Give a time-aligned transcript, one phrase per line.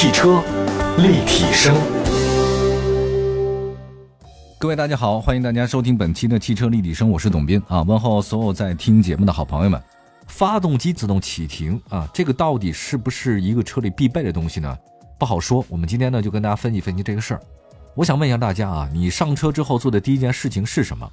[0.00, 0.40] 汽车
[0.98, 1.74] 立体声，
[4.56, 9.82] 各位大家好，欢迎大家收听本期的汽车立体声，我是董斌啊，问候所有在听节目的好朋友们。
[10.28, 14.78] 发动机自动启停啊，这个到底是不是一个车里必备的东西呢？
[15.18, 15.64] 不好说。
[15.68, 17.40] 我们今天呢就跟大家分析分析这个事儿。
[17.96, 21.10] 我想问一下大家啊，你上车之后做的第一件事情是什么？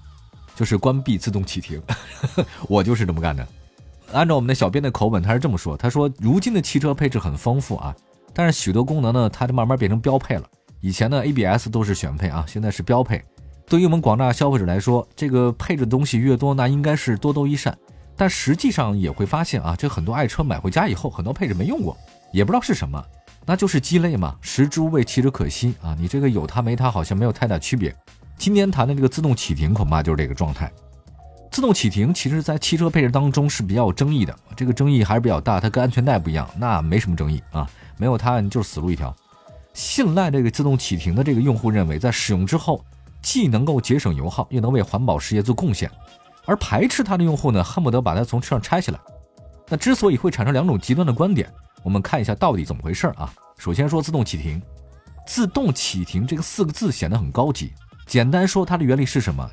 [0.55, 1.81] 就是关闭自动启停。
[2.69, 3.47] 我就是这么干的。
[4.13, 7.95] 按照我们的小编的口吻，他是这么说：他说，如今的汽车配置很丰富啊，
[8.35, 10.43] 但是许多功能呢，它就慢慢变成标配了。
[10.81, 13.23] 以前呢，ABS 都是选配啊，现在是标配。
[13.67, 17.75] 对于我们广大消费者来说，这个配置的东西越多，那应该是多多益善。
[18.17, 21.97] 但实际上也会发现啊，这很多爱车买回家以后，很多配置没用过，
[22.31, 23.03] 也不知道是什么，
[23.45, 25.95] 那就是鸡肋嘛，食之无味，弃之可惜啊！
[25.97, 27.95] 你这个有它没它，好像没有太大区别。
[28.37, 30.71] 今天谈的这个自动启停，恐怕就是这个状态。
[31.55, 35.57] 自动启停其实，在汽车配置当中是比较有争议的，这个争议还是比较大。
[35.57, 37.65] 它跟安全带不一样，那没什么争议啊，
[37.95, 39.15] 没有它你就是死路一条。
[39.73, 42.83] 信赖这个自动启停的这个用户认为，在使用之后，
[43.21, 45.89] 既能够节省油耗，又能为环保事业做贡献。
[46.45, 48.99] 而排斥它的用户呢，恨不得把它从车上拆下来。
[49.69, 51.49] 那之所以会产生两种极端的观点，
[51.83, 53.33] 我们看一下到底怎么回事啊？
[53.57, 54.61] 首先说自动启停，
[55.25, 57.71] 自动启停这个四个字显得很高级。
[58.05, 59.49] 简单说，它的原理是什么？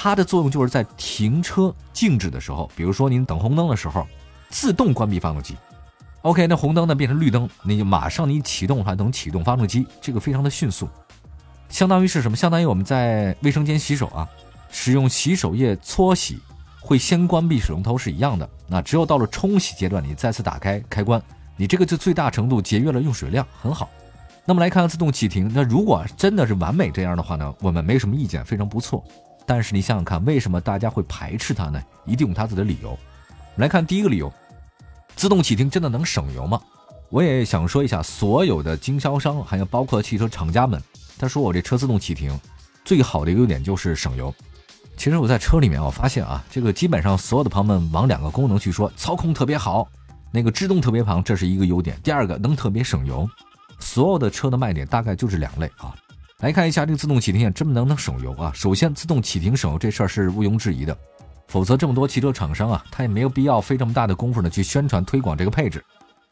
[0.00, 4.06] 它的作用就是在停车静止的时候，比如说您等红灯的时候，
[4.48, 5.56] 自动关闭发动机。
[6.22, 10.88] OK，那红灯呢变成绿灯，那就马上你启动它能启动发动机，这个非常的迅速。
[11.68, 12.36] 相当于是什么？
[12.36, 14.28] 相当于我们在卫生间洗手啊。
[14.70, 16.38] 使用洗手液搓洗，
[16.80, 18.48] 会先关闭水龙头是一样的。
[18.68, 21.20] 那只有到了冲洗阶段，你再次打开开关，
[21.56, 23.90] 你这个就最大程度节约了用水量，很好。
[24.44, 29.02] 那么来看看自动启停，那如果真的是完美这样的话呢，我们没什么意见，非常不错。
[29.48, 31.82] 但是你想想看，为什么大家会排斥它呢？
[32.04, 32.96] 一定有它自己的理由。
[33.56, 34.30] 来看第一个理由，
[35.16, 36.60] 自动启停真的能省油吗？
[37.08, 40.78] 我也想说一下，所有的经销商还有包括汽车厂家们，
[41.18, 42.38] 他说我这车自动启停
[42.84, 44.32] 最好的一个优点就是省油。
[44.98, 49.88] 其实我在车里面，我发现啊，这个基本上所有的朋友们往两个功能去说，操控特别好，
[50.30, 51.98] 那个制动特别棒，这是一个优点。
[52.02, 53.26] 第二个能特别省油，
[53.80, 55.96] 所有的车的卖点大概就是两类啊。
[56.40, 58.52] 来看一下这个自动启停真不能能省油啊。
[58.54, 60.96] 首先，自动启停省油这事儿是毋庸置疑的，
[61.48, 65.84] 否则这么多汽车厂商啊，他也没有必要费这么大的功夫呢去宣传推广这个配置。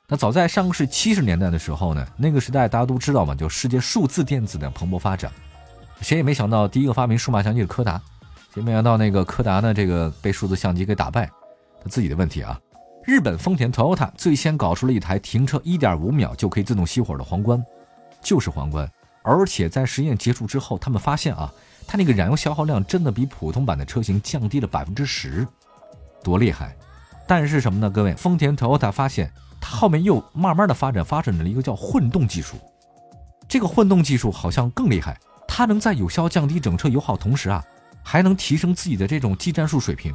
[0.07, 5.33] 那早在上个世纪七十年代的时候呢，那个时代大家都知道嘛，就世界数字电子的蓬勃发展，
[6.01, 8.01] 谁也没想到第一个发明数码相机的柯达。
[8.55, 11.29] 也没想到那个柯达呢，这个被数字相机给打败，
[11.83, 12.59] 他自己的问题啊。
[13.05, 17.63] 日本丰田 Toyota 最先搞出了一台停车一点五秒就可以自动熄火的皇冠，
[18.23, 18.89] 就是皇冠。
[19.27, 21.53] 而且在实验结束之后，他们发现啊，
[21.87, 25.47] 它那个燃油消耗量真的比普通版的车型降低了百分之十，
[26.23, 26.75] 多厉害！
[27.27, 27.91] 但是什么呢？
[27.91, 32.57] 各位，丰田 Toyota 发现它后面又慢慢的发展，发展了一个叫混动技术。
[33.49, 37.63] 这个混动技术好像更厉害，它能在有效降低整车油耗同时啊。
[38.09, 40.15] 还能提升自己的这种技战术水平，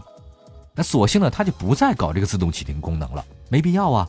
[0.73, 4.07] 那索性呢，他就不再搞这个自动启停功能了，没必要啊。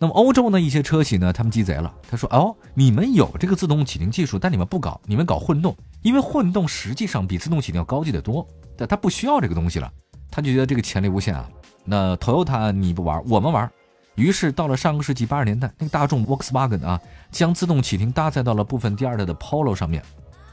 [0.00, 9.92] 那么欧洲呢，一些车企呢，他们鸡贼了，他说：“哦，你们有这个自动启停技术，但你们不搞，你们搞混动，因为混动实际上比自动启停要高级得多，但他不需要这个东西了，
[10.30, 11.48] 他就觉得这个潜力无限啊。
[11.84, 13.68] 那 Toyota 你不玩，我们玩。
[14.14, 17.00] 于是到了上个世纪八十年代，那个大众 Volkswagen 啊，
[17.32, 20.02] 将自动启停搭载到了部分第二代的 Polo 上面。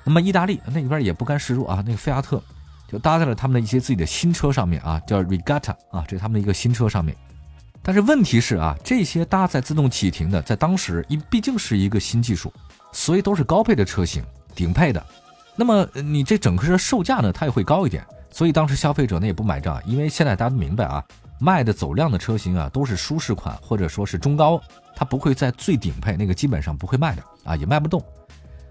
[0.03, 2.41] 那么意大利那边也不甘示弱啊，那个菲亚特。
[2.87, 7.17] 就搭在了他们的一些自己的新车上面啊，叫 Regatta 啊，这是他们的一个新车上面。
[7.87, 12.51] 但是问题是啊，这些搭载自动启停的，在当时因毕竟是一个新技术，
[12.91, 14.23] 所以都是高配的车型，
[14.55, 15.05] 顶配的。
[15.55, 18.03] 那么你这整个车售价呢，它也会高一点。
[18.31, 21.01] 所以当时消费者呢也不买账，因为现在大家都明白啊，
[21.39, 24.59] 卖的走量的车型啊都是舒适款或者说是中高，
[24.95, 28.03] 它不会在最顶配那个基本上不会卖的啊，也卖不动。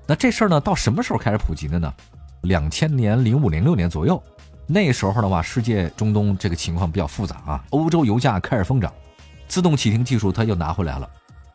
[0.09, 1.95] 那这事儿呢，到什么时候开始普及的呢？
[2.43, 4.21] 两千年零五零六年左右，
[4.67, 7.65] 那时候的话，世界中东这个情况比较复杂啊。
[7.71, 8.93] 欧洲油价开始疯涨，
[9.47, 11.09] 自动启停技术它又拿回来了。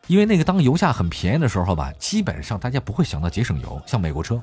[0.07, 3.81] 因为那个当油价很便宜的时候吧，基本上大家不会想到节省油。
[3.86, 4.42] 像美国车，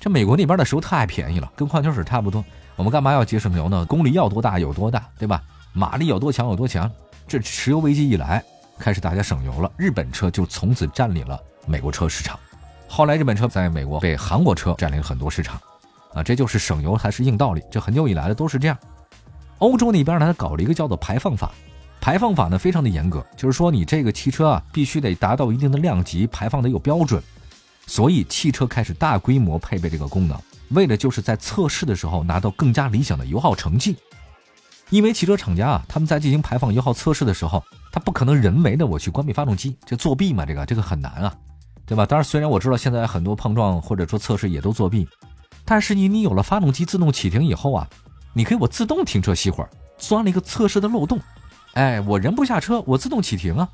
[0.00, 2.44] 这美国那边的石油太便宜了，跟矿泉水差不多。
[2.76, 3.84] 我们干嘛要节省油呢？
[3.86, 5.42] 公里要多大有多大，对吧？
[5.72, 6.90] 马力有多强有多强。
[7.26, 8.42] 这石油危机一来，
[8.78, 12.38] 开始大家省油了，日本车就从此占领了美国车市场。
[12.88, 15.60] 后来日本车在美国被韩国车占领很多市场。
[16.18, 18.76] 啊，这就是省油还是硬道理，这很久以来的都是这样。
[19.58, 21.52] 欧洲那边呢，他搞了一个叫做排放法，
[22.00, 27.22] 排放法呢非常的严格，就是说你这个汽车啊，必须得达到一定的量级，排放得有标准。
[27.86, 30.38] 所以汽车开始大规模配备这个功能，
[30.70, 33.96] 为的就是在测试的时候拿到更加理想的油耗成绩。
[34.90, 37.62] 因为汽车厂家啊，他们在进行排放油耗测试的时候，
[37.92, 41.34] 他不可能人为的我去关闭发动机，这作弊嘛，这个这个很难啊。
[41.84, 42.04] 对吧？
[42.04, 45.08] 当然，虽然我知道现在很多碰撞或者说测试也都作弊，
[45.70, 47.86] 但是你你有了发动机自动启停以后啊，
[48.32, 49.68] 你可以我自动停车熄火，
[49.98, 51.20] 钻了一个测试的漏洞。
[51.74, 53.68] 哎，我人不下车，我自动启停啊。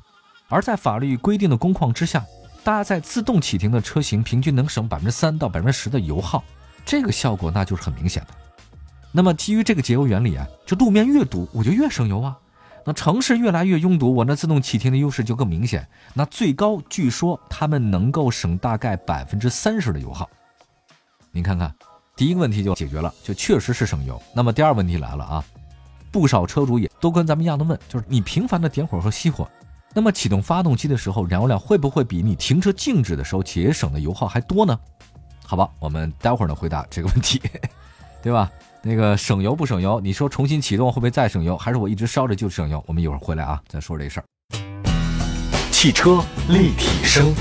[0.49, 2.21] 而在法律规定的工况之下，
[2.65, 6.43] 大家在自动启停的车型平均能省百分之三到百分之十的油耗，
[6.85, 8.29] 这个效果那就是很明显的。
[9.13, 12.37] 那么基于这个节油原理啊，这路面越堵，我就越省油啊。
[12.83, 15.87] 那城市越来越拥堵，我那自动启停的优势就更明显。
[16.13, 20.29] 那最高据说他们能够省大概百分之三十的油耗。
[21.35, 21.69] 您看看，
[22.15, 24.17] 第一个问题就解决了，就确实是省油。
[24.33, 25.43] 那么第二问题来了啊，
[26.09, 29.45] 不少车主也都跟咱们一样的问，就是你频繁的点火和熄火，
[29.93, 34.79] 那么启动发动机的时候，燃油量会不会比你停车静止的时候节省的油耗还多呢？
[35.45, 37.41] 好吧，我们待会儿呢回答这个问题，
[38.23, 38.49] 对吧？
[38.81, 39.99] 那个省油不省油？
[39.99, 41.57] 你说重新启动会不会再省油？
[41.57, 42.81] 还是我一直烧着就省油？
[42.87, 44.25] 我们一会儿回来啊，再说这事儿。
[45.69, 47.33] 汽车立体声，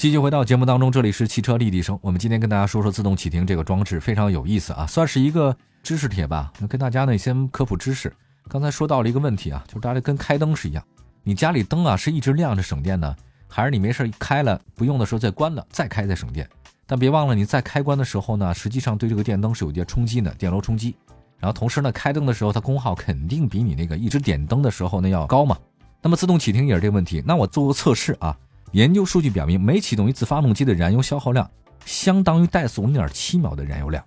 [0.00, 1.98] 继续回到节目当中，这里是汽车立体声。
[2.00, 6.50] 我们今天跟大家说说自动启停这个装置，非常有意思啊，算是一个知识帖吧。
[6.58, 8.10] 那跟大家呢先科普知识。
[8.48, 10.82] 刚才说到了一个问题啊，就是大家跟开灯是一样，
[11.22, 13.14] 你家里灯啊是一直亮着省电呢，
[13.46, 16.48] 还是你没事开了不用的时候再关了再开再省电？
[16.86, 20.96] 但别忘了，你在开关的时候呢，实际上对这个电灯是有一些冲击的，电流冲击。
[21.38, 25.58] 然后同时呢，开灯的时候它功耗肯定比你那个一直点灯的时候呢要高嘛。
[26.00, 27.22] 那么自动启停也是这个问题。
[27.26, 28.34] 那我做个测试啊，
[28.72, 31.50] 研究数据表明，每启动一次发动机的燃油消耗量
[31.84, 34.04] 相当于怠速零点七秒的燃油量。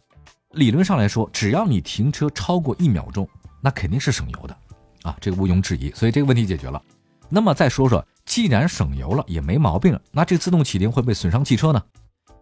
[0.52, 3.28] 理论上来说，只要你停车超过一秒钟，
[3.60, 4.58] 那肯定是省油的
[5.02, 5.92] 啊，这个毋庸置疑。
[5.92, 6.82] 所以这个问题解决了。
[7.28, 11.84] 那么再说说，既然省油了也没毛病了，那这自动启停会不会损伤汽车呢？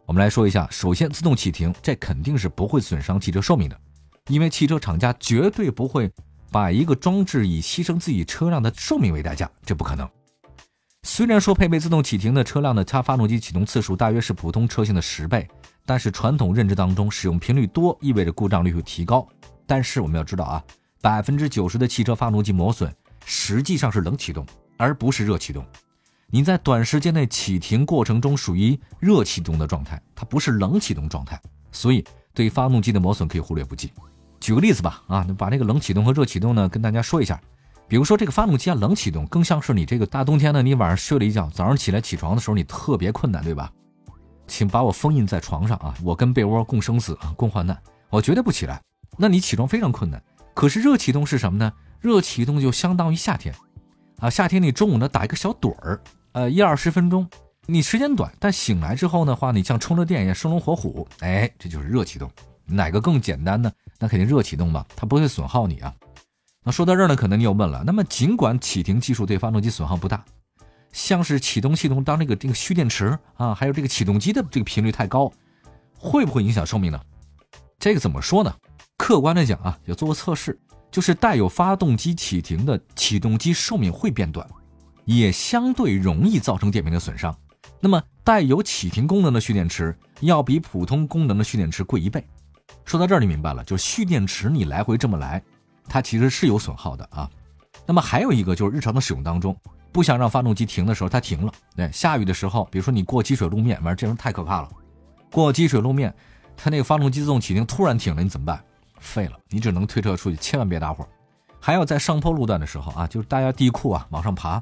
[0.05, 3.79] 我们来说一下，首先，自动启停这肯定是不会损伤汽车寿命的，
[4.27, 6.11] 因为汽车厂家绝对不会
[6.51, 10.07] 把一个装置以牺牲自己车辆的寿命为代价，这不可能。
[11.03, 15.47] 虽然说配备自动启停的车辆的它发动机启动次数大约是普通车型的十倍，
[15.83, 19.27] 但是传统认知当中使用频率多意味着故障率会提高。
[19.65, 20.63] 但是我们要知道啊，
[21.01, 22.93] 百分之九十的汽车发动机磨损
[23.25, 24.45] 实际上是冷启动，
[24.77, 25.65] 而不是热启动。
[26.27, 33.91] 你在短时间内启停过程中属于热启动的状态，它不是冷启动状态，所以对发动机的磨损可以忽略不计。
[34.39, 37.41] 举个例子吧，啊，把这个冷启动和热启动呢跟大家说一下。
[37.91, 43.69] 比如说这个发动机啊冷启动，更像是你这个大冬天呢，你晚上睡了一觉，早上起来起床的时候你特别困难，对吧？
[44.47, 47.77] 请把我封印在床上啊，我跟被窝共生死啊，共患难，
[48.09, 48.81] 我绝对不起来。
[49.17, 50.23] 那你起床非常困难。
[50.53, 51.69] 可是热启动是什么呢？
[51.99, 53.53] 热启动就相当于夏天，
[54.19, 56.01] 啊，夏天你中午呢打一个小盹儿。
[56.31, 57.29] 呃，一二十分钟，
[57.65, 61.05] 你时间短，但醒来之后的话，你像充了电一样生龙活虎。
[61.19, 62.31] 哎，这就是热启动。
[62.65, 63.69] 哪个更简单呢？
[63.99, 65.93] 那肯定热启动吧，它不会损耗你啊。
[66.63, 70.23] 那说到这儿呢，可能你又问了，那么尽管启停技术对发动机损耗不大，
[70.91, 75.31] 像是启动系统当这个这个蓄电池啊，还有这个启动机的这个频率太高，
[75.97, 77.01] 会不会影响寿命呢？
[77.79, 78.53] 这个怎么说呢？
[78.97, 80.59] 客观来讲啊，有做过测试，
[80.91, 84.47] 就是带有发动机启停的启动机寿命会变短。
[85.05, 87.35] 也相对容易造成电瓶的损伤。
[87.79, 92.23] 那么带有启停功能的蓄电池要比普通功能的蓄电池贵一倍。
[92.85, 95.43] 说到这儿，你明白了，就蓄电池你来回这么来，
[95.87, 97.29] 它其实是有损耗的啊。
[97.85, 99.55] 那么还有一个就是日常的使用当中，
[99.91, 101.51] 不想让发动机停的时候它停了。
[101.75, 104.69] 对，下雨的时候，比如说你过积水路面，完这种太可怕了。
[105.31, 106.13] 过积水路面，
[106.55, 108.63] 它那个发动机自动启停突然停了，你怎么办？
[108.99, 111.07] 废了，你只能推车出去，千万别打火。
[111.59, 114.61] 还有在上坡路段的时候啊，就是大家地库啊往上爬。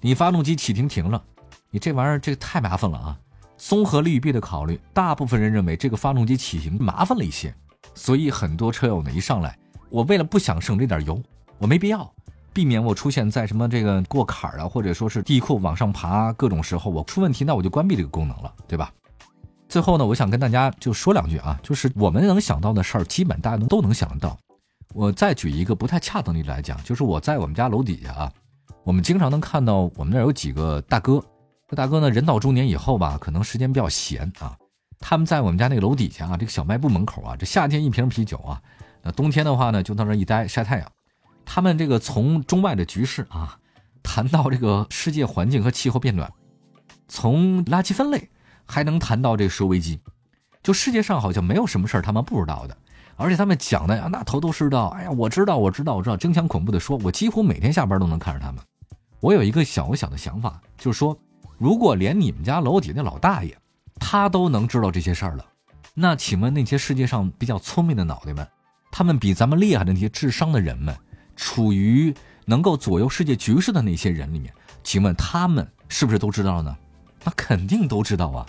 [0.00, 1.22] 你发动机启停停了，
[1.70, 3.18] 你这玩意儿这个太麻烦了啊！
[3.56, 7.54] 综合利弊的考虑，大部分人认为这个发动机启停麻烦了一些，
[7.94, 9.56] 所以很多车友呢一上来，
[9.94, 11.22] 我为了不想省这点油，
[11.56, 12.12] 我没必要，
[12.52, 18.92] 避免我出现在什么这个过坎儿啊，或者说是地库往上爬各种时候我出问题，那我就关闭这个功能了，对吧？
[19.68, 24.36] 最后呢，我想跟大家就说两句啊，就是我们能想到的事儿，基本大家都都能想得到。
[24.94, 28.32] 我再举一个不太恰当的例子来讲，就是我在我们家楼底下啊。
[28.82, 31.22] 我们经常能看到，我们那儿有几个大哥，
[31.68, 34.58] 这大哥呢人到中年以后吧，可能时间比较闲啊。
[34.98, 38.60] 他们在我们家那个楼底下啊，这个小卖部门口啊，这夏天一瓶啤酒啊，
[39.04, 40.90] 那冬天的话呢，就到那一待晒太阳。
[41.44, 43.58] 他们这个从中外的局势啊，
[44.02, 46.32] 谈到这个世界环境和气候变暖，
[47.06, 48.30] 从垃圾分类
[48.64, 50.00] 还能谈到这个石油危机，
[50.62, 52.76] 就世界上好像没有什么事儿他们不知道的。
[53.16, 54.88] 而且他们讲的呀，那头头是道。
[54.88, 58.60] 哎呀，我知道，我知道，我知道，争强恐怖的说，我几乎每天下班都能看着他们。
[59.20, 61.16] 我有一个小小的想法，就是说，
[61.56, 63.56] 如果连你们家楼底那老大爷，
[64.00, 65.44] 他都能知道这些事儿了，
[65.94, 68.46] 那请问那些世界上比较聪明的脑袋们，
[68.96, 70.96] 他们比咱们厉害的那些智商的人们，
[71.34, 76.76] 处于能够左右世界局势的那些人里面，请问他们是不是都知道呢？
[77.24, 78.46] 那肯定都知道啊。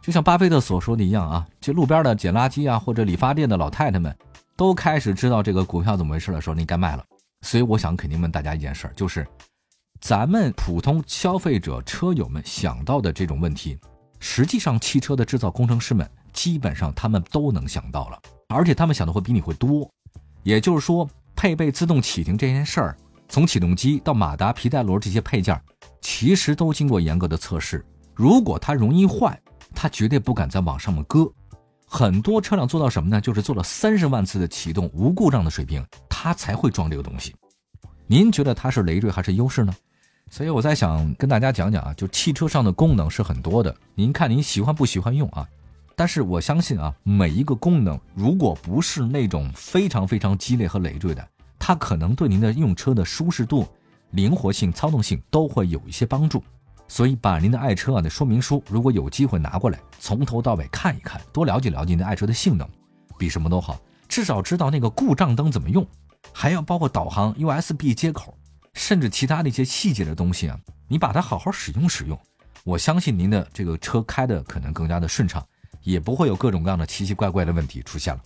[0.00, 4.16] 就像巴菲特所说的一样啊，这路边的捡垃圾啊，或者理发店的老太太们，
[4.56, 7.04] 都开始知道这个股票怎么回事了，说你该卖了。
[7.42, 9.26] 所以我想肯定问大家一件事儿，就是
[10.00, 13.78] 咱们普通消费者、车友们想到的这种问题，
[14.20, 18.18] 实际上汽车的制造工程师们基本上他们都能想到了，
[18.48, 19.88] 而且他们想的会比你会多。
[20.42, 22.96] 也就是说，配备自动启停这件事儿，
[23.28, 25.60] 从启动机到马达、皮带轮这些配件，
[26.00, 27.84] 其实都经过严格的测试。
[28.14, 29.38] 如果它容易坏，
[29.74, 31.30] 它绝对不敢再往上面搁。
[31.88, 33.20] 很多车辆做到什么呢？
[33.20, 37.34] 就是做了三十万次的启动无故障的水平，它才会装这个东西。
[38.06, 39.74] 您觉得它是累赘还是优势呢？
[40.30, 45.48] 所以我在想跟大家讲讲啊，就汽车上的功能是很多的，您看您喜欢不喜欢用啊？
[45.98, 51.26] 但是我相信啊，每一个功能如果不是那种非常非常激烈和累赘的，
[51.58, 53.66] 它可能对您的用车的舒适度、
[54.10, 56.44] 灵活性、操纵性都会有一些帮助。
[56.86, 62.68] 所以，把您的爱车啊的说明书，如果有机会拿过来，从头到尾看一看，多了解了解您的爱车的性能，
[63.18, 63.80] 比什么都好。
[64.06, 65.84] 至少知道那个故障灯怎么用，
[66.30, 68.36] 还要包括导航、USB 接口，
[68.74, 72.16] 甚至其他的一些细节的东西啊，你把它好好使用使用，
[72.64, 75.44] 我相信您的这个车开的可能更加的顺畅，
[75.82, 78.20] 也不会有各种各样的奇奇怪怪的问题出现了，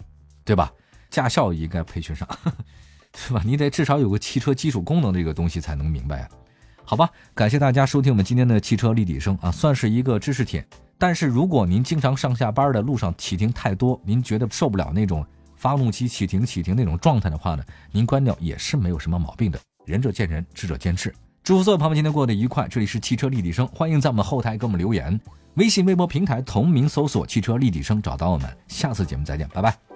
[0.45, 0.73] 对吧？
[1.11, 2.29] 驾校应该培训上，
[3.17, 3.43] 是吧？
[3.45, 6.29] 你得至少有个汽车基础功能这个东西才能明白啊。
[6.85, 10.67] 好吧，感谢大家收听我们今天的汽车立体声啊，算是一个知识帖。
[10.99, 15.25] 但是如果您经常上下班的路上启停太多，您觉得受不了那种
[15.57, 19.59] 发动机启停启停那种状态的话呢，您关掉也是没有什么毛病的。
[19.87, 21.15] 仁者见仁，智者见智。
[21.43, 22.69] 祝福所有朋友们今天过得愉快。
[22.69, 25.19] 这里是汽车立体声，欢迎在我们后台给我们留言，
[25.55, 28.49] 微信、微博平台同名搜索“汽车立体声”找到我们。
[28.69, 29.90] 下次节目再见，拜拜。